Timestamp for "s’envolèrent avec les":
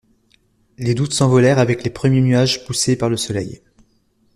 1.13-1.91